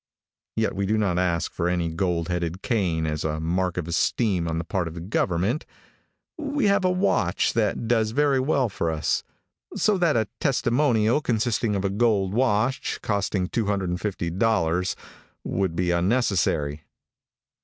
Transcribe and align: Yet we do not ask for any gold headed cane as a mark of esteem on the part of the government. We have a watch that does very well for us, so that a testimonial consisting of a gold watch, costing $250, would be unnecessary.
Yet 0.55 0.73
we 0.75 0.87
do 0.87 0.97
not 0.97 1.19
ask 1.19 1.53
for 1.53 1.69
any 1.69 1.87
gold 1.89 2.27
headed 2.27 2.63
cane 2.63 3.05
as 3.05 3.23
a 3.23 3.39
mark 3.39 3.77
of 3.77 3.87
esteem 3.87 4.47
on 4.47 4.57
the 4.57 4.63
part 4.63 4.87
of 4.87 4.95
the 4.95 4.99
government. 4.99 5.63
We 6.39 6.65
have 6.65 6.83
a 6.83 6.89
watch 6.89 7.53
that 7.53 7.87
does 7.87 8.09
very 8.09 8.39
well 8.39 8.67
for 8.67 8.89
us, 8.89 9.21
so 9.75 9.99
that 9.99 10.17
a 10.17 10.27
testimonial 10.39 11.21
consisting 11.21 11.75
of 11.75 11.85
a 11.85 11.89
gold 11.91 12.33
watch, 12.33 12.99
costing 13.03 13.47
$250, 13.49 14.95
would 15.43 15.75
be 15.75 15.91
unnecessary. 15.91 16.81